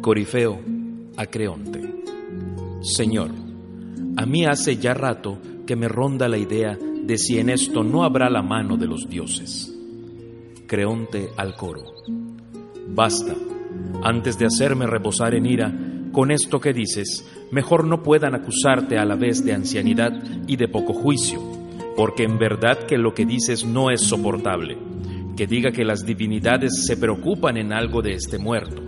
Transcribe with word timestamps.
Corifeo 0.00 0.60
a 1.16 1.26
Creonte. 1.26 1.80
Señor, 2.80 3.30
a 4.16 4.26
mí 4.26 4.44
hace 4.44 4.76
ya 4.76 4.94
rato 4.94 5.38
que 5.66 5.76
me 5.76 5.88
ronda 5.88 6.28
la 6.28 6.38
idea 6.38 6.78
de 6.78 7.18
si 7.18 7.38
en 7.38 7.50
esto 7.50 7.82
no 7.82 8.04
habrá 8.04 8.30
la 8.30 8.42
mano 8.42 8.76
de 8.76 8.86
los 8.86 9.08
dioses. 9.08 9.72
Creonte 10.66 11.28
al 11.36 11.54
coro. 11.54 11.82
Basta, 12.88 13.34
antes 14.02 14.38
de 14.38 14.46
hacerme 14.46 14.86
reposar 14.86 15.34
en 15.34 15.46
ira, 15.46 15.72
con 16.12 16.30
esto 16.30 16.60
que 16.60 16.72
dices, 16.72 17.28
mejor 17.50 17.86
no 17.86 18.02
puedan 18.02 18.34
acusarte 18.34 18.96
a 18.96 19.04
la 19.04 19.16
vez 19.16 19.44
de 19.44 19.52
ancianidad 19.52 20.12
y 20.46 20.56
de 20.56 20.68
poco 20.68 20.94
juicio, 20.94 21.40
porque 21.94 22.22
en 22.22 22.38
verdad 22.38 22.86
que 22.86 22.96
lo 22.96 23.12
que 23.12 23.26
dices 23.26 23.64
no 23.64 23.90
es 23.90 24.00
soportable, 24.00 24.78
que 25.36 25.46
diga 25.46 25.72
que 25.72 25.84
las 25.84 26.06
divinidades 26.06 26.86
se 26.86 26.96
preocupan 26.96 27.56
en 27.56 27.72
algo 27.72 28.00
de 28.00 28.14
este 28.14 28.38
muerto. 28.38 28.85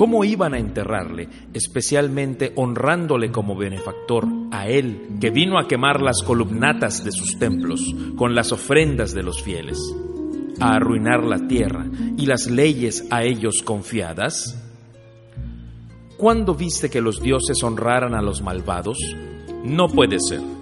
¿Cómo 0.00 0.24
iban 0.24 0.54
a 0.54 0.58
enterrarle, 0.58 1.28
especialmente 1.52 2.54
honrándole 2.56 3.30
como 3.30 3.54
benefactor 3.54 4.26
a 4.50 4.66
él, 4.66 5.18
que 5.20 5.28
vino 5.28 5.58
a 5.58 5.68
quemar 5.68 6.00
las 6.00 6.22
columnatas 6.22 7.04
de 7.04 7.12
sus 7.12 7.38
templos 7.38 7.82
con 8.16 8.34
las 8.34 8.50
ofrendas 8.50 9.12
de 9.12 9.22
los 9.22 9.42
fieles, 9.42 9.78
a 10.58 10.76
arruinar 10.76 11.22
la 11.22 11.46
tierra 11.46 11.84
y 12.16 12.24
las 12.24 12.50
leyes 12.50 13.08
a 13.10 13.24
ellos 13.24 13.62
confiadas? 13.62 14.58
¿Cuándo 16.16 16.54
viste 16.54 16.88
que 16.88 17.02
los 17.02 17.20
dioses 17.20 17.62
honraran 17.62 18.14
a 18.14 18.22
los 18.22 18.40
malvados? 18.40 18.96
No 19.64 19.86
puede 19.88 20.16
ser. 20.18 20.59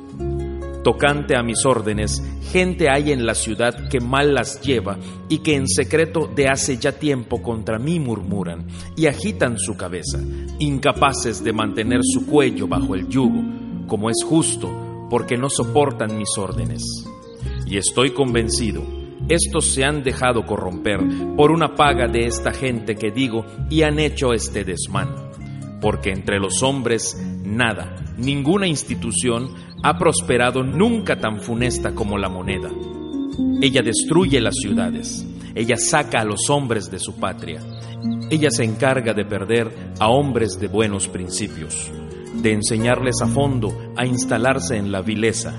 Tocante 0.89 1.37
a 1.37 1.43
mis 1.43 1.67
órdenes, 1.67 2.23
gente 2.51 2.89
hay 2.89 3.13
en 3.13 3.27
la 3.27 3.35
ciudad 3.35 3.91
que 3.91 4.01
mal 4.01 4.33
las 4.33 4.63
lleva 4.63 4.97
y 5.29 5.41
que 5.41 5.55
en 5.55 5.69
secreto 5.69 6.31
de 6.35 6.49
hace 6.49 6.79
ya 6.79 6.93
tiempo 6.93 7.43
contra 7.43 7.79
mí 7.79 8.01
murmuran 8.01 8.67
y 8.97 9.05
agitan 9.05 9.59
su 9.59 9.77
cabeza, 9.77 10.19
incapaces 10.59 11.45
de 11.45 11.53
mantener 11.53 12.01
su 12.03 12.25
cuello 12.25 12.67
bajo 12.69 12.95
el 12.95 13.07
yugo, 13.07 13.43
como 13.87 14.09
es 14.09 14.25
justo, 14.25 15.07
porque 15.11 15.37
no 15.37 15.51
soportan 15.51 16.17
mis 16.17 16.39
órdenes. 16.39 16.83
Y 17.67 17.77
estoy 17.77 18.13
convencido, 18.13 18.83
estos 19.29 19.67
se 19.67 19.85
han 19.85 20.03
dejado 20.03 20.47
corromper 20.47 21.01
por 21.37 21.51
una 21.51 21.75
paga 21.75 22.09
de 22.09 22.27
esta 22.27 22.51
gente 22.51 22.95
que 22.95 23.11
digo 23.11 23.45
y 23.69 23.83
han 23.83 23.99
hecho 23.99 24.33
este 24.33 24.65
desmán 24.65 25.29
porque 25.81 26.11
entre 26.11 26.39
los 26.39 26.63
hombres 26.63 27.17
nada, 27.45 27.95
ninguna 28.19 28.67
institución 28.67 29.55
ha 29.83 29.97
prosperado 29.97 30.63
nunca 30.63 31.19
tan 31.19 31.41
funesta 31.41 31.95
como 31.95 32.19
la 32.19 32.29
moneda. 32.29 32.71
Ella 33.63 33.83
destruye 33.83 34.41
las 34.41 34.57
ciudades, 34.57 35.27
ella 35.55 35.77
saca 35.77 36.21
a 36.21 36.25
los 36.25 36.51
hombres 36.51 36.91
de 36.91 36.99
su 36.99 37.15
patria, 37.17 37.61
ella 38.31 38.51
se 38.51 38.65
encarga 38.65 39.15
de 39.15 39.25
perder 39.25 39.71
a 40.01 40.09
hombres 40.09 40.59
de 40.61 40.69
buenos 40.69 41.09
principios, 41.09 41.91
de 42.35 42.53
enseñarles 42.53 43.21
a 43.23 43.27
fondo 43.27 43.93
a 43.97 44.05
instalarse 44.05 44.77
en 44.77 44.93
la 44.93 45.01
vileza. 45.01 45.55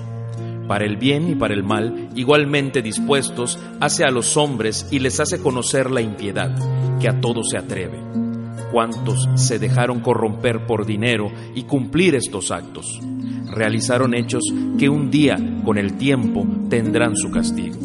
Para 0.68 0.84
el 0.84 0.98
bien 0.98 1.28
y 1.28 1.34
para 1.34 1.54
el 1.54 1.64
mal, 1.64 2.10
igualmente 2.14 2.80
dispuestos, 2.80 3.58
hace 3.80 4.04
a 4.04 4.10
los 4.10 4.36
hombres 4.36 4.86
y 4.90 5.00
les 5.00 5.18
hace 5.18 5.40
conocer 5.40 5.90
la 5.90 6.00
impiedad, 6.00 6.54
que 7.00 7.08
a 7.08 7.20
todo 7.20 7.42
se 7.42 7.58
atreve 7.58 8.29
cuantos 8.70 9.28
se 9.34 9.58
dejaron 9.58 10.00
corromper 10.00 10.66
por 10.66 10.86
dinero 10.86 11.30
y 11.54 11.64
cumplir 11.64 12.14
estos 12.14 12.50
actos. 12.50 13.00
Realizaron 13.46 14.14
hechos 14.14 14.44
que 14.78 14.88
un 14.88 15.10
día, 15.10 15.36
con 15.64 15.76
el 15.78 15.96
tiempo, 15.96 16.46
tendrán 16.68 17.16
su 17.16 17.30
castigo. 17.30 17.76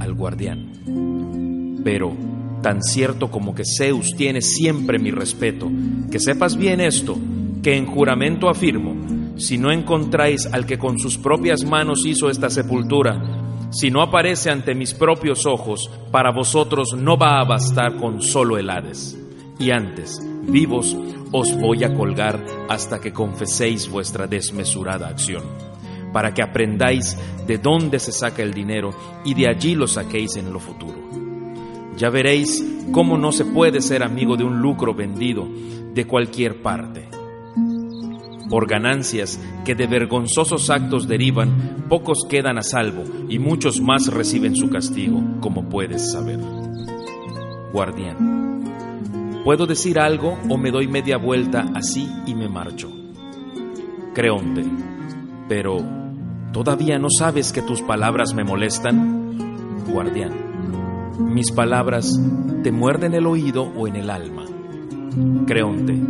Al 0.00 0.14
guardián. 0.14 1.80
Pero, 1.84 2.14
tan 2.62 2.82
cierto 2.82 3.30
como 3.30 3.54
que 3.54 3.64
Zeus 3.64 4.14
tiene 4.16 4.40
siempre 4.40 4.98
mi 4.98 5.10
respeto, 5.10 5.70
que 6.10 6.18
sepas 6.18 6.56
bien 6.56 6.80
esto, 6.80 7.16
que 7.62 7.76
en 7.76 7.86
juramento 7.86 8.48
afirmo, 8.48 8.94
si 9.36 9.58
no 9.58 9.70
encontráis 9.70 10.46
al 10.46 10.66
que 10.66 10.78
con 10.78 10.98
sus 10.98 11.16
propias 11.16 11.64
manos 11.64 12.04
hizo 12.04 12.28
esta 12.28 12.50
sepultura, 12.50 13.68
si 13.70 13.90
no 13.90 14.02
aparece 14.02 14.50
ante 14.50 14.74
mis 14.74 14.94
propios 14.94 15.46
ojos, 15.46 15.90
para 16.10 16.32
vosotros 16.32 16.94
no 16.96 17.16
va 17.16 17.40
a 17.40 17.44
bastar 17.44 17.96
con 17.96 18.20
solo 18.20 18.58
el 18.58 18.68
Hades 18.68 19.21
y 19.62 19.70
antes, 19.70 20.20
vivos, 20.42 20.96
os 21.30 21.56
voy 21.56 21.84
a 21.84 21.94
colgar 21.94 22.44
hasta 22.68 23.00
que 23.00 23.12
confeséis 23.12 23.88
vuestra 23.88 24.26
desmesurada 24.26 25.06
acción, 25.06 25.44
para 26.12 26.34
que 26.34 26.42
aprendáis 26.42 27.16
de 27.46 27.58
dónde 27.58 28.00
se 28.00 28.10
saca 28.10 28.42
el 28.42 28.52
dinero 28.52 28.90
y 29.24 29.34
de 29.34 29.48
allí 29.48 29.76
lo 29.76 29.86
saquéis 29.86 30.34
en 30.34 30.52
lo 30.52 30.58
futuro. 30.58 30.96
Ya 31.96 32.10
veréis 32.10 32.64
cómo 32.90 33.16
no 33.16 33.30
se 33.30 33.44
puede 33.44 33.80
ser 33.80 34.02
amigo 34.02 34.36
de 34.36 34.42
un 34.42 34.60
lucro 34.60 34.94
vendido 34.94 35.46
de 35.94 36.06
cualquier 36.06 36.60
parte. 36.60 37.08
Por 38.50 38.66
ganancias 38.66 39.38
que 39.64 39.76
de 39.76 39.86
vergonzosos 39.86 40.70
actos 40.70 41.06
derivan, 41.06 41.86
pocos 41.88 42.26
quedan 42.28 42.58
a 42.58 42.62
salvo 42.62 43.04
y 43.28 43.38
muchos 43.38 43.80
más 43.80 44.08
reciben 44.08 44.56
su 44.56 44.68
castigo, 44.68 45.22
como 45.40 45.68
puedes 45.68 46.10
saber. 46.10 46.40
Guardián. 47.72 48.41
Puedo 49.44 49.66
decir 49.66 49.98
algo 49.98 50.38
o 50.48 50.56
me 50.56 50.70
doy 50.70 50.86
media 50.86 51.16
vuelta 51.16 51.66
así 51.74 52.08
y 52.26 52.34
me 52.36 52.48
marcho. 52.48 52.88
Creonte, 54.14 54.62
pero 55.48 55.78
¿todavía 56.52 57.00
no 57.00 57.08
sabes 57.10 57.50
que 57.50 57.60
tus 57.60 57.82
palabras 57.82 58.34
me 58.34 58.44
molestan? 58.44 59.82
Guardián, 59.88 60.32
mis 61.18 61.50
palabras 61.50 62.20
te 62.62 62.70
muerden 62.70 63.14
el 63.14 63.26
oído 63.26 63.64
o 63.64 63.88
en 63.88 63.96
el 63.96 64.10
alma. 64.10 64.44
Creonte, 65.46 66.00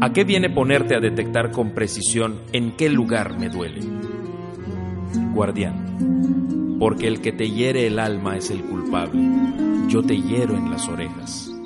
¿a 0.00 0.12
qué 0.12 0.22
viene 0.22 0.48
ponerte 0.48 0.94
a 0.94 1.00
detectar 1.00 1.50
con 1.50 1.72
precisión 1.72 2.42
en 2.52 2.76
qué 2.76 2.90
lugar 2.90 3.36
me 3.36 3.48
duele? 3.48 3.80
Guardián, 5.34 6.76
porque 6.78 7.08
el 7.08 7.20
que 7.20 7.32
te 7.32 7.50
hiere 7.50 7.88
el 7.88 7.98
alma 7.98 8.36
es 8.36 8.50
el 8.50 8.62
culpable, 8.62 9.20
yo 9.88 10.04
te 10.04 10.16
hiero 10.16 10.56
en 10.56 10.70
las 10.70 10.86
orejas. 10.88 11.57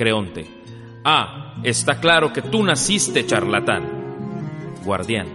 Creonte. 0.00 0.46
Ah, 1.04 1.56
está 1.62 2.00
claro 2.00 2.32
que 2.32 2.40
tú 2.40 2.64
naciste 2.64 3.26
charlatán. 3.26 3.82
Guardián. 4.82 5.26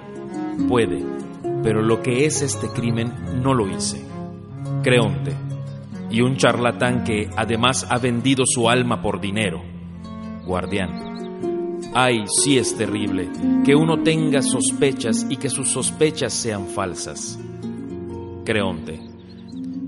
Puede, 0.68 1.06
pero 1.62 1.84
lo 1.84 2.02
que 2.02 2.26
es 2.26 2.42
este 2.42 2.70
crimen 2.70 3.14
no 3.44 3.54
lo 3.54 3.70
hice. 3.70 4.04
Creonte. 4.82 5.36
Y 6.10 6.22
un 6.22 6.38
charlatán 6.38 7.04
que 7.04 7.30
además 7.38 7.86
ha 7.92 8.00
vendido 8.00 8.44
su 8.48 8.68
alma 8.68 9.04
por 9.04 9.22
dinero. 9.22 9.62
Guardián. 10.48 11.84
Ay, 11.94 12.24
sí 12.42 12.58
es 12.58 12.76
terrible 12.76 13.30
que 13.64 13.76
uno 13.76 14.02
tenga 14.02 14.42
sospechas 14.42 15.28
y 15.30 15.38
que 15.38 15.52
sus 15.52 15.70
sospechas 15.70 16.34
sean 16.34 16.66
falsas. 16.66 17.38
Creonte. 18.44 19.00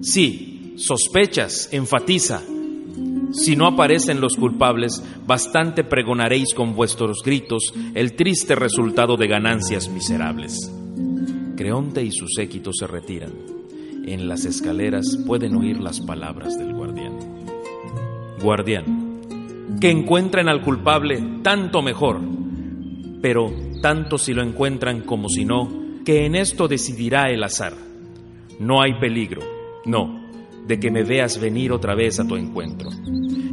Sí, 0.03 0.75
sospechas, 0.77 1.69
enfatiza, 1.71 2.43
si 3.31 3.55
no 3.55 3.67
aparecen 3.67 4.21
los 4.21 4.35
culpables, 4.35 5.03
bastante 5.25 5.83
pregonaréis 5.83 6.53
con 6.53 6.75
vuestros 6.75 7.21
gritos 7.23 7.73
el 7.93 8.13
triste 8.13 8.55
resultado 8.55 9.17
de 9.17 9.27
ganancias 9.27 9.89
miserables. 9.89 10.71
Creonte 11.55 12.03
y 12.03 12.11
su 12.11 12.27
séquito 12.27 12.71
se 12.73 12.87
retiran. 12.87 13.33
En 14.05 14.29
las 14.29 14.45
escaleras 14.45 15.17
pueden 15.25 15.55
oír 15.55 15.79
las 15.79 15.99
palabras 15.99 16.57
del 16.57 16.73
guardián. 16.73 17.13
Guardián, 18.41 19.19
que 19.81 19.89
encuentren 19.89 20.47
al 20.47 20.61
culpable 20.61 21.21
tanto 21.41 21.81
mejor, 21.81 22.21
pero 23.21 23.51
tanto 23.81 24.17
si 24.17 24.33
lo 24.33 24.43
encuentran 24.43 25.01
como 25.01 25.27
si 25.27 25.43
no, 25.43 25.69
que 26.05 26.25
en 26.25 26.35
esto 26.35 26.67
decidirá 26.67 27.29
el 27.29 27.43
azar. 27.43 27.73
No 28.59 28.81
hay 28.81 28.93
peligro, 28.99 29.41
no, 29.85 30.26
de 30.67 30.79
que 30.79 30.91
me 30.91 31.03
veas 31.03 31.39
venir 31.39 31.71
otra 31.71 31.95
vez 31.95 32.19
a 32.19 32.27
tu 32.27 32.35
encuentro. 32.35 32.89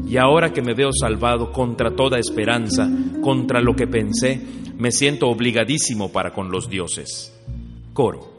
Y 0.07 0.17
ahora 0.17 0.53
que 0.53 0.63
me 0.63 0.75
veo 0.75 0.91
salvado 0.93 1.53
contra 1.53 1.95
toda 1.95 2.19
esperanza, 2.19 2.91
contra 3.22 3.61
lo 3.61 3.75
que 3.75 3.87
pensé, 3.87 4.41
me 4.77 4.91
siento 4.91 5.28
obligadísimo 5.28 6.11
para 6.11 6.33
con 6.33 6.51
los 6.51 6.69
dioses. 6.69 7.33
Coro. 7.93 8.34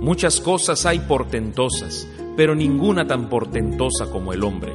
Muchas 0.00 0.40
cosas 0.40 0.86
hay 0.86 1.00
portentosas, 1.00 2.08
pero 2.36 2.54
ninguna 2.54 3.06
tan 3.06 3.28
portentosa 3.28 4.10
como 4.10 4.32
el 4.32 4.44
hombre. 4.44 4.72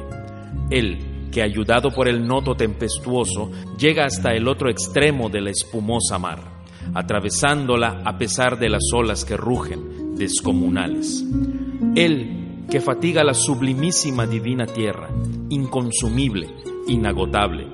Él, 0.70 0.98
que 1.32 1.42
ayudado 1.42 1.90
por 1.90 2.08
el 2.08 2.26
noto 2.26 2.54
tempestuoso, 2.54 3.50
llega 3.78 4.04
hasta 4.04 4.34
el 4.34 4.48
otro 4.48 4.70
extremo 4.70 5.28
de 5.28 5.40
la 5.40 5.50
espumosa 5.50 6.18
mar, 6.18 6.42
atravesándola 6.94 8.02
a 8.04 8.18
pesar 8.18 8.58
de 8.58 8.68
las 8.68 8.84
olas 8.92 9.24
que 9.24 9.36
rugen, 9.36 10.16
descomunales. 10.16 11.24
Él, 11.94 12.39
que 12.70 12.80
fatiga 12.80 13.24
la 13.24 13.34
sublimísima 13.34 14.26
divina 14.26 14.64
tierra, 14.64 15.08
inconsumible, 15.48 16.48
inagotable, 16.86 17.66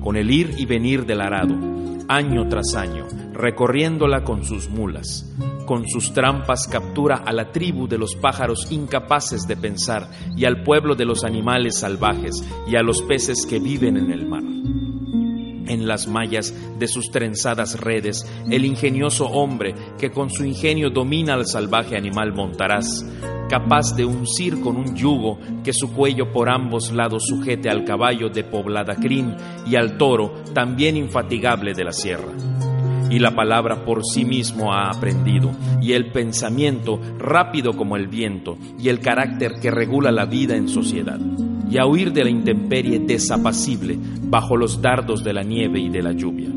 con 0.00 0.16
el 0.16 0.30
ir 0.30 0.54
y 0.58 0.64
venir 0.64 1.04
del 1.06 1.20
arado, 1.20 1.56
año 2.08 2.48
tras 2.48 2.76
año, 2.76 3.06
recorriéndola 3.32 4.22
con 4.22 4.44
sus 4.44 4.68
mulas. 4.68 5.28
Con 5.66 5.88
sus 5.88 6.12
trampas 6.12 6.68
captura 6.68 7.16
a 7.16 7.32
la 7.32 7.50
tribu 7.50 7.88
de 7.88 7.98
los 7.98 8.14
pájaros 8.14 8.70
incapaces 8.70 9.48
de 9.48 9.56
pensar 9.56 10.08
y 10.36 10.44
al 10.44 10.62
pueblo 10.62 10.94
de 10.94 11.06
los 11.06 11.24
animales 11.24 11.80
salvajes 11.80 12.44
y 12.68 12.76
a 12.76 12.82
los 12.82 13.02
peces 13.02 13.46
que 13.46 13.58
viven 13.58 13.96
en 13.96 14.12
el 14.12 14.26
mar. 14.26 14.53
En 15.66 15.86
las 15.86 16.06
mallas 16.06 16.54
de 16.78 16.88
sus 16.88 17.10
trenzadas 17.10 17.80
redes, 17.80 18.26
el 18.50 18.64
ingenioso 18.64 19.26
hombre 19.26 19.74
que 19.98 20.10
con 20.10 20.30
su 20.30 20.44
ingenio 20.44 20.90
domina 20.90 21.34
al 21.34 21.46
salvaje 21.46 21.96
animal 21.96 22.32
montaraz, 22.32 23.04
capaz 23.48 23.94
de 23.96 24.04
uncir 24.04 24.60
con 24.60 24.76
un 24.76 24.96
yugo 24.96 25.38
que 25.62 25.72
su 25.72 25.92
cuello 25.92 26.32
por 26.32 26.48
ambos 26.48 26.92
lados 26.92 27.24
sujete 27.26 27.68
al 27.68 27.84
caballo 27.84 28.28
de 28.28 28.44
poblada 28.44 28.96
crin 28.96 29.34
y 29.66 29.76
al 29.76 29.96
toro 29.96 30.42
también 30.52 30.96
infatigable 30.96 31.74
de 31.74 31.84
la 31.84 31.92
sierra. 31.92 32.32
Y 33.10 33.18
la 33.18 33.34
palabra 33.34 33.84
por 33.84 34.04
sí 34.04 34.24
mismo 34.24 34.72
ha 34.72 34.88
aprendido, 34.88 35.52
y 35.80 35.92
el 35.92 36.10
pensamiento 36.10 36.98
rápido 37.18 37.74
como 37.76 37.96
el 37.96 38.08
viento, 38.08 38.56
y 38.78 38.88
el 38.88 39.00
carácter 39.00 39.60
que 39.60 39.70
regula 39.70 40.10
la 40.10 40.24
vida 40.24 40.56
en 40.56 40.68
sociedad, 40.68 41.20
y 41.74 41.78
a 41.78 41.86
huir 41.86 42.12
de 42.12 42.22
la 42.22 42.30
intemperie 42.30 43.00
desapacible 43.00 43.98
bajo 44.22 44.56
los 44.56 44.80
dardos 44.80 45.24
de 45.24 45.32
la 45.32 45.42
nieve 45.42 45.80
y 45.80 45.88
de 45.88 46.02
la 46.02 46.12
lluvia. 46.12 46.48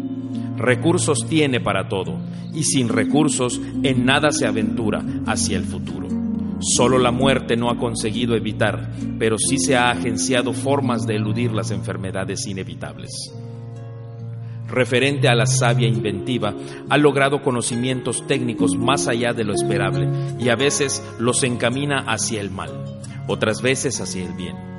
Recursos 0.57 1.25
tiene 1.27 1.59
para 1.59 1.89
todo, 1.89 2.19
y 2.53 2.61
sin 2.61 2.87
recursos 2.87 3.59
en 3.81 4.05
nada 4.05 4.29
se 4.29 4.45
aventura 4.45 5.03
hacia 5.25 5.57
el 5.57 5.63
futuro. 5.63 6.07
Solo 6.59 6.99
la 6.99 7.09
muerte 7.09 7.57
no 7.57 7.71
ha 7.71 7.79
conseguido 7.79 8.35
evitar, 8.35 8.91
pero 9.17 9.39
sí 9.39 9.57
se 9.57 9.75
ha 9.75 9.89
agenciado 9.89 10.53
formas 10.53 11.07
de 11.07 11.15
eludir 11.15 11.51
las 11.51 11.71
enfermedades 11.71 12.45
inevitables 12.45 13.33
referente 14.69 15.29
a 15.29 15.33
la 15.33 15.45
sabia 15.45 15.87
inventiva, 15.87 16.53
ha 16.89 16.97
logrado 16.97 17.41
conocimientos 17.41 18.27
técnicos 18.27 18.75
más 18.75 19.07
allá 19.07 19.31
de 19.31 19.45
lo 19.45 19.53
esperable 19.53 20.09
y 20.39 20.49
a 20.49 20.57
veces 20.57 21.01
los 21.19 21.43
encamina 21.43 21.99
hacia 22.05 22.41
el 22.41 22.51
mal, 22.51 22.71
otras 23.29 23.61
veces 23.61 24.01
hacia 24.01 24.25
el 24.25 24.33
bien. 24.33 24.76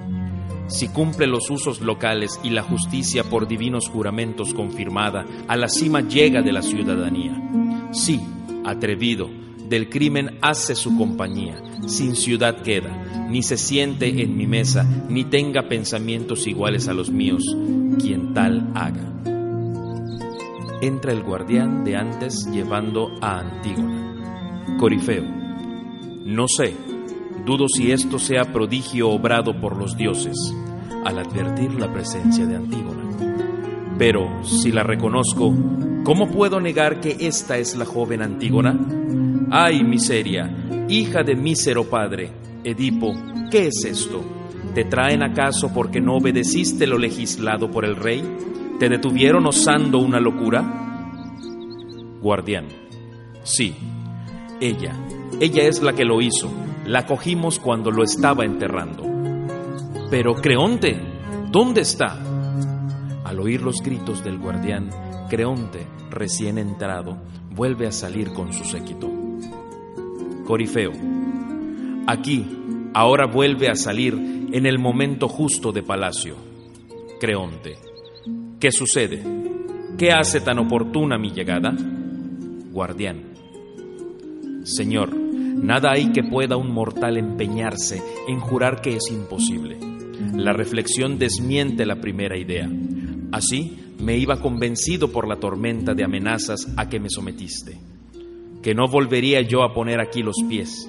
Si 0.68 0.88
cumple 0.88 1.26
los 1.26 1.50
usos 1.50 1.80
locales 1.80 2.38
y 2.44 2.50
la 2.50 2.62
justicia 2.62 3.24
por 3.24 3.48
divinos 3.48 3.88
juramentos 3.88 4.54
confirmada, 4.54 5.26
a 5.48 5.56
la 5.56 5.68
cima 5.68 6.00
llega 6.00 6.42
de 6.42 6.52
la 6.52 6.62
ciudadanía. 6.62 7.40
Sí, 7.92 8.20
atrevido, 8.64 9.28
del 9.68 9.88
crimen 9.88 10.38
hace 10.40 10.74
su 10.74 10.96
compañía, 10.96 11.60
sin 11.86 12.14
ciudad 12.14 12.62
queda, 12.62 13.26
ni 13.28 13.42
se 13.42 13.56
siente 13.56 14.22
en 14.22 14.36
mi 14.36 14.46
mesa, 14.46 14.86
ni 15.08 15.24
tenga 15.24 15.68
pensamientos 15.68 16.46
iguales 16.46 16.88
a 16.88 16.94
los 16.94 17.10
míos, 17.10 17.42
quien 17.98 18.34
tal 18.34 18.70
haga 18.74 19.08
entra 20.80 21.12
el 21.12 21.22
guardián 21.22 21.84
de 21.84 21.96
antes 21.96 22.48
llevando 22.50 23.10
a 23.20 23.40
Antígona. 23.40 24.76
Corifeo. 24.78 25.24
No 26.24 26.46
sé, 26.46 26.74
dudo 27.44 27.66
si 27.68 27.92
esto 27.92 28.18
sea 28.18 28.52
prodigio 28.52 29.10
obrado 29.10 29.60
por 29.60 29.76
los 29.76 29.96
dioses, 29.96 30.36
al 31.04 31.18
advertir 31.18 31.72
la 31.74 31.92
presencia 31.92 32.46
de 32.46 32.56
Antígona. 32.56 33.04
Pero 33.98 34.44
si 34.44 34.70
la 34.70 34.82
reconozco, 34.82 35.54
¿cómo 36.04 36.30
puedo 36.30 36.60
negar 36.60 37.00
que 37.00 37.16
esta 37.20 37.58
es 37.58 37.76
la 37.76 37.84
joven 37.84 38.22
Antígona? 38.22 38.78
¡Ay, 39.50 39.82
miseria! 39.82 40.86
Hija 40.88 41.22
de 41.22 41.34
mísero 41.34 41.84
padre, 41.84 42.30
Edipo, 42.64 43.12
¿qué 43.50 43.66
es 43.66 43.84
esto? 43.84 44.22
¿Te 44.74 44.84
traen 44.84 45.22
acaso 45.22 45.72
porque 45.74 46.00
no 46.00 46.16
obedeciste 46.16 46.86
lo 46.86 46.98
legislado 46.98 47.70
por 47.70 47.84
el 47.84 47.96
rey? 47.96 48.22
¿Te 48.78 48.88
detuvieron 48.88 49.46
osando 49.46 49.98
una 49.98 50.20
locura? 50.20 50.62
Guardián. 52.20 52.66
Sí, 53.42 53.74
ella. 54.60 54.94
Ella 55.40 55.62
es 55.64 55.82
la 55.82 55.94
que 55.94 56.04
lo 56.04 56.20
hizo. 56.20 56.50
La 56.88 57.04
cogimos 57.04 57.58
cuando 57.58 57.90
lo 57.90 58.02
estaba 58.02 58.46
enterrando. 58.46 59.04
Pero 60.10 60.36
Creonte, 60.36 60.98
¿dónde 61.50 61.82
está? 61.82 62.18
Al 63.24 63.40
oír 63.40 63.60
los 63.60 63.82
gritos 63.82 64.24
del 64.24 64.38
guardián, 64.38 64.88
Creonte, 65.28 65.86
recién 66.08 66.56
entrado, 66.56 67.18
vuelve 67.54 67.86
a 67.86 67.92
salir 67.92 68.32
con 68.32 68.54
su 68.54 68.64
séquito. 68.64 69.06
Corifeo. 70.46 70.92
Aquí, 72.06 72.46
ahora 72.94 73.26
vuelve 73.26 73.68
a 73.68 73.74
salir 73.74 74.14
en 74.50 74.64
el 74.64 74.78
momento 74.78 75.28
justo 75.28 75.72
de 75.72 75.82
palacio. 75.82 76.36
Creonte. 77.20 77.76
¿Qué 78.58 78.72
sucede? 78.72 79.22
¿Qué 79.98 80.10
hace 80.10 80.40
tan 80.40 80.58
oportuna 80.58 81.18
mi 81.18 81.32
llegada? 81.32 81.76
Guardián. 82.72 83.34
Señor, 84.64 85.27
nada 85.62 85.92
hay 85.92 86.12
que 86.12 86.22
pueda 86.22 86.56
un 86.56 86.72
mortal 86.72 87.16
empeñarse 87.16 88.02
en 88.26 88.40
jurar 88.40 88.80
que 88.80 88.96
es 88.96 89.10
imposible. 89.10 89.78
La 90.34 90.52
reflexión 90.52 91.18
desmiente 91.18 91.86
la 91.86 92.00
primera 92.00 92.36
idea. 92.36 92.68
Así 93.32 93.78
me 93.98 94.16
iba 94.16 94.40
convencido 94.40 95.10
por 95.10 95.28
la 95.28 95.36
tormenta 95.36 95.94
de 95.94 96.04
amenazas 96.04 96.68
a 96.76 96.88
que 96.88 97.00
me 97.00 97.10
sometiste, 97.10 97.78
que 98.62 98.74
no 98.74 98.88
volvería 98.88 99.40
yo 99.42 99.62
a 99.62 99.74
poner 99.74 100.00
aquí 100.00 100.22
los 100.22 100.36
pies, 100.48 100.88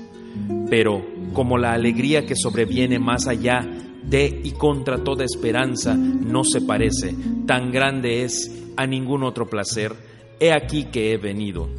pero 0.70 1.06
como 1.34 1.58
la 1.58 1.74
alegría 1.74 2.26
que 2.26 2.36
sobreviene 2.36 3.00
más 3.00 3.28
allá 3.28 3.68
de 4.04 4.42
y 4.44 4.52
contra 4.52 5.04
toda 5.04 5.26
esperanza 5.26 5.96
no 5.96 6.44
se 6.44 6.62
parece, 6.62 7.16
tan 7.46 7.72
grande 7.72 8.24
es 8.24 8.56
a 8.78 8.86
ningún 8.86 9.24
otro 9.24 9.48
placer, 9.48 9.94
he 10.40 10.54
aquí 10.54 10.86
que 10.86 11.12
he 11.12 11.18
venido, 11.18 11.70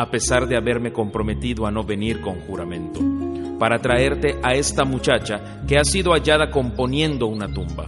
a 0.00 0.10
pesar 0.10 0.48
de 0.48 0.56
haberme 0.56 0.94
comprometido 0.94 1.66
a 1.66 1.70
no 1.70 1.84
venir 1.84 2.22
con 2.22 2.40
juramento, 2.40 3.00
para 3.58 3.80
traerte 3.80 4.38
a 4.42 4.54
esta 4.54 4.86
muchacha 4.86 5.60
que 5.68 5.76
ha 5.76 5.84
sido 5.84 6.12
hallada 6.12 6.50
componiendo 6.50 7.26
una 7.26 7.52
tumba. 7.52 7.86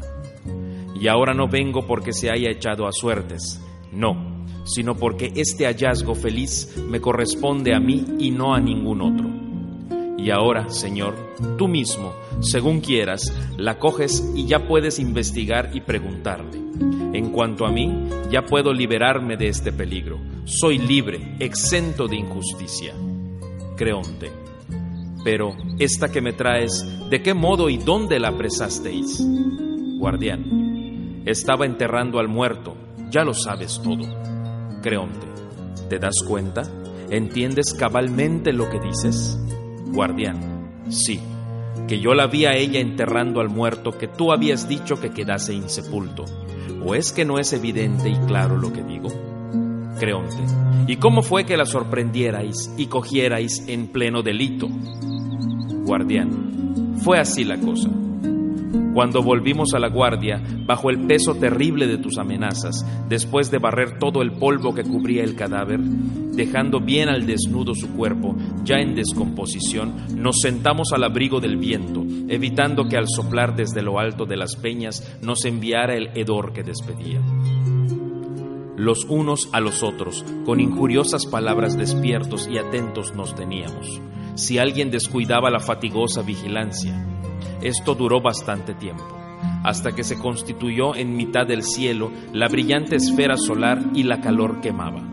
Y 0.94 1.08
ahora 1.08 1.32
no 1.32 1.48
vengo 1.48 1.86
porque 1.86 2.12
se 2.12 2.30
haya 2.30 2.50
echado 2.50 2.86
a 2.86 2.92
suertes, 2.92 3.62
no, 3.92 4.44
sino 4.66 4.94
porque 4.94 5.32
este 5.36 5.64
hallazgo 5.64 6.14
feliz 6.14 6.76
me 6.86 7.00
corresponde 7.00 7.74
a 7.74 7.80
mí 7.80 8.04
y 8.18 8.30
no 8.30 8.54
a 8.54 8.60
ningún 8.60 9.00
otro. 9.00 9.30
Y 10.18 10.30
ahora, 10.30 10.68
Señor, 10.68 11.14
tú 11.56 11.66
mismo, 11.66 12.12
según 12.40 12.82
quieras, 12.82 13.34
la 13.56 13.78
coges 13.78 14.32
y 14.36 14.44
ya 14.44 14.68
puedes 14.68 14.98
investigar 14.98 15.70
y 15.72 15.80
preguntarle. 15.80 16.60
En 17.14 17.30
cuanto 17.30 17.64
a 17.64 17.72
mí, 17.72 17.90
ya 18.30 18.42
puedo 18.42 18.74
liberarme 18.74 19.38
de 19.38 19.48
este 19.48 19.72
peligro. 19.72 20.18
Soy 20.44 20.78
libre, 20.78 21.36
exento 21.38 22.08
de 22.08 22.16
injusticia. 22.16 22.94
Creonte. 23.76 24.32
Pero, 25.24 25.54
esta 25.78 26.10
que 26.10 26.20
me 26.20 26.32
traes, 26.32 26.84
¿de 27.08 27.22
qué 27.22 27.32
modo 27.32 27.70
y 27.70 27.76
dónde 27.76 28.18
la 28.18 28.30
apresasteis? 28.30 29.24
Guardián. 29.98 31.22
Estaba 31.26 31.64
enterrando 31.64 32.18
al 32.18 32.26
muerto, 32.26 32.76
ya 33.08 33.22
lo 33.22 33.34
sabes 33.34 33.81
todo. 33.84 34.02
Creonte. 34.82 35.28
¿Te 35.88 36.00
das 36.00 36.17
cuenta? 36.26 36.62
¿Entiendes 37.08 37.72
cabalmente 37.72 38.52
lo 38.52 38.69
que 38.69 38.81
dices? 38.81 39.38
Guardián, 39.93 40.86
sí, 40.88 41.20
que 41.86 42.00
yo 42.00 42.14
la 42.14 42.26
vi 42.26 42.46
a 42.46 42.55
ella 42.55 42.81
enterrando 42.81 43.40
al 43.40 43.48
muerto 43.48 43.96
que 43.96 44.08
tú 44.08 44.32
habías 44.32 44.69
dicho 44.69 44.98
que 45.00 45.10
quedase 45.10 45.55
insepulto. 45.55 46.24
¿O 46.84 46.96
es 46.96 47.12
que 47.12 47.24
no 47.24 47.38
es 47.38 47.52
evidente 47.52 48.08
y 48.08 48.17
claro 48.26 48.56
lo 48.56 48.72
que 48.72 48.82
digo? 48.82 49.31
Creonte, 50.02 50.34
¿y 50.88 50.96
cómo 50.96 51.22
fue 51.22 51.44
que 51.44 51.56
la 51.56 51.64
sorprendierais 51.64 52.74
y 52.76 52.86
cogierais 52.86 53.68
en 53.68 53.86
pleno 53.86 54.24
delito? 54.24 54.66
Guardián, 55.84 56.96
fue 57.04 57.20
así 57.20 57.44
la 57.44 57.56
cosa. 57.56 57.88
Cuando 58.94 59.22
volvimos 59.22 59.74
a 59.74 59.78
la 59.78 59.88
guardia, 59.88 60.42
bajo 60.66 60.90
el 60.90 61.06
peso 61.06 61.36
terrible 61.36 61.86
de 61.86 61.98
tus 61.98 62.18
amenazas, 62.18 62.84
después 63.08 63.52
de 63.52 63.58
barrer 63.58 64.00
todo 64.00 64.22
el 64.22 64.32
polvo 64.32 64.74
que 64.74 64.82
cubría 64.82 65.22
el 65.22 65.36
cadáver, 65.36 65.78
dejando 65.78 66.80
bien 66.80 67.08
al 67.08 67.24
desnudo 67.24 67.72
su 67.76 67.94
cuerpo, 67.94 68.34
ya 68.64 68.78
en 68.80 68.96
descomposición, 68.96 70.20
nos 70.20 70.40
sentamos 70.42 70.92
al 70.92 71.04
abrigo 71.04 71.38
del 71.38 71.58
viento, 71.58 72.04
evitando 72.26 72.88
que 72.88 72.96
al 72.96 73.06
soplar 73.06 73.54
desde 73.54 73.82
lo 73.82 74.00
alto 74.00 74.24
de 74.26 74.36
las 74.36 74.56
peñas 74.56 75.16
nos 75.22 75.44
enviara 75.44 75.94
el 75.94 76.08
hedor 76.16 76.52
que 76.52 76.64
despedía. 76.64 77.20
Los 78.82 79.05
unos 79.05 79.48
a 79.53 79.60
los 79.60 79.84
otros, 79.84 80.24
con 80.44 80.58
injuriosas 80.58 81.27
palabras 81.27 81.79
despiertos 81.79 82.48
y 82.51 82.58
atentos 82.58 83.15
nos 83.15 83.32
teníamos. 83.32 84.01
Si 84.34 84.58
alguien 84.58 84.91
descuidaba 84.91 85.53
la 85.53 85.60
fatigosa 85.60 86.22
vigilancia, 86.22 86.93
esto 87.60 87.94
duró 87.94 88.20
bastante 88.20 88.74
tiempo, 88.74 89.06
hasta 89.62 89.93
que 89.93 90.03
se 90.03 90.19
constituyó 90.19 90.96
en 90.96 91.15
mitad 91.15 91.46
del 91.46 91.62
cielo 91.62 92.10
la 92.32 92.48
brillante 92.48 92.96
esfera 92.96 93.36
solar 93.36 93.81
y 93.94 94.03
la 94.03 94.20
calor 94.20 94.60
quemaba. 94.60 95.11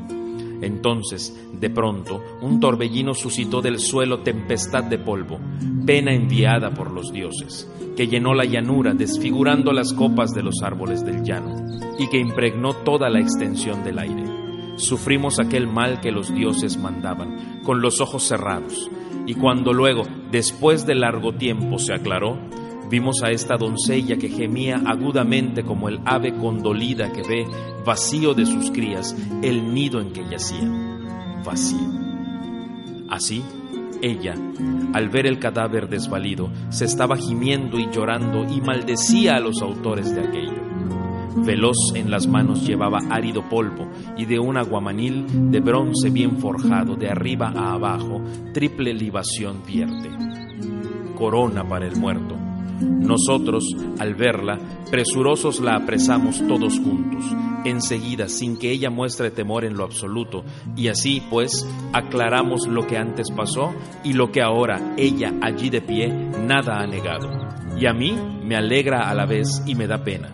Entonces, 0.61 1.35
de 1.53 1.69
pronto, 1.69 2.21
un 2.41 2.59
torbellino 2.59 3.13
suscitó 3.13 3.61
del 3.61 3.79
suelo 3.79 4.19
tempestad 4.19 4.83
de 4.83 4.97
polvo, 4.97 5.39
pena 5.85 6.13
enviada 6.13 6.71
por 6.71 6.91
los 6.91 7.11
dioses, 7.11 7.71
que 7.95 8.07
llenó 8.07 8.33
la 8.33 8.45
llanura 8.45 8.93
desfigurando 8.93 9.71
las 9.71 9.93
copas 9.93 10.31
de 10.31 10.43
los 10.43 10.61
árboles 10.63 11.05
del 11.05 11.23
llano, 11.23 11.55
y 11.97 12.09
que 12.09 12.19
impregnó 12.19 12.73
toda 12.73 13.09
la 13.09 13.19
extensión 13.19 13.83
del 13.83 13.99
aire. 13.99 14.23
Sufrimos 14.75 15.39
aquel 15.39 15.67
mal 15.67 15.99
que 15.99 16.11
los 16.11 16.33
dioses 16.33 16.77
mandaban, 16.77 17.61
con 17.63 17.81
los 17.81 18.01
ojos 18.01 18.23
cerrados, 18.23 18.89
y 19.25 19.35
cuando 19.35 19.73
luego, 19.73 20.03
después 20.31 20.85
de 20.85 20.95
largo 20.95 21.33
tiempo, 21.33 21.79
se 21.79 21.93
aclaró, 21.93 22.37
Vimos 22.89 23.21
a 23.23 23.29
esta 23.29 23.55
doncella 23.55 24.17
que 24.17 24.29
gemía 24.29 24.81
agudamente 24.85 25.63
como 25.63 25.89
el 25.89 25.99
ave 26.05 26.33
condolida 26.33 27.11
que 27.11 27.21
ve, 27.21 27.45
vacío 27.85 28.33
de 28.33 28.45
sus 28.45 28.71
crías, 28.71 29.15
el 29.43 29.73
nido 29.73 30.01
en 30.01 30.11
que 30.11 30.27
yacía, 30.27 30.67
vacío. 31.45 31.87
Así, 33.09 33.43
ella, 34.01 34.35
al 34.93 35.09
ver 35.09 35.27
el 35.27 35.39
cadáver 35.39 35.87
desvalido, 35.87 36.49
se 36.69 36.85
estaba 36.85 37.15
gimiendo 37.17 37.77
y 37.77 37.89
llorando 37.91 38.45
y 38.45 38.61
maldecía 38.61 39.35
a 39.35 39.39
los 39.39 39.61
autores 39.61 40.13
de 40.15 40.21
aquello. 40.21 40.63
Veloz 41.45 41.93
en 41.95 42.09
las 42.09 42.27
manos 42.27 42.65
llevaba 42.65 42.99
árido 43.09 43.47
polvo 43.47 43.87
y 44.17 44.25
de 44.25 44.39
un 44.39 44.57
aguamanil 44.57 45.51
de 45.51 45.59
bronce 45.59 46.09
bien 46.09 46.37
forjado, 46.37 46.95
de 46.95 47.09
arriba 47.09 47.51
a 47.55 47.73
abajo, 47.73 48.21
triple 48.53 48.93
libación 48.93 49.61
vierte. 49.65 50.09
Corona 51.15 51.67
para 51.67 51.85
el 51.85 51.95
muerto. 51.97 52.38
Nosotros, 52.79 53.75
al 53.99 54.15
verla, 54.15 54.59
presurosos 54.89 55.59
la 55.59 55.75
apresamos 55.75 56.45
todos 56.47 56.79
juntos, 56.79 57.23
enseguida, 57.65 58.27
sin 58.27 58.57
que 58.57 58.71
ella 58.71 58.89
muestre 58.89 59.31
temor 59.31 59.65
en 59.65 59.75
lo 59.75 59.83
absoluto, 59.83 60.43
y 60.75 60.87
así, 60.87 61.21
pues, 61.29 61.67
aclaramos 61.93 62.67
lo 62.67 62.87
que 62.87 62.97
antes 62.97 63.31
pasó 63.31 63.73
y 64.03 64.13
lo 64.13 64.31
que 64.31 64.41
ahora 64.41 64.93
ella, 64.97 65.33
allí 65.41 65.69
de 65.69 65.81
pie, 65.81 66.07
nada 66.07 66.79
ha 66.79 66.87
negado. 66.87 67.29
Y 67.77 67.85
a 67.85 67.93
mí 67.93 68.13
me 68.43 68.55
alegra 68.55 69.09
a 69.09 69.13
la 69.13 69.25
vez 69.25 69.61
y 69.65 69.75
me 69.75 69.87
da 69.87 70.03
pena 70.03 70.33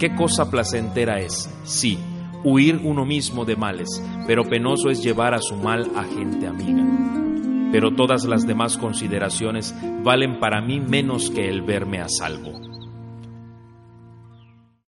Qué 0.00 0.14
cosa 0.14 0.50
placentera 0.50 1.20
es, 1.20 1.50
sí, 1.62 1.98
huir 2.42 2.80
uno 2.82 3.04
mismo 3.04 3.44
de 3.44 3.54
males, 3.54 4.02
pero 4.26 4.48
penoso 4.48 4.88
es 4.88 5.04
llevar 5.04 5.34
a 5.34 5.42
su 5.42 5.56
mal 5.56 5.90
a 5.94 6.04
gente 6.04 6.46
amiga. 6.46 7.29
Pero 7.72 7.92
todas 7.92 8.24
las 8.24 8.46
demás 8.46 8.76
consideraciones 8.76 9.74
valen 10.02 10.40
para 10.40 10.60
mí 10.60 10.80
menos 10.80 11.30
que 11.30 11.48
el 11.48 11.62
verme 11.62 12.00
a 12.00 12.08
salvo. 12.08 12.69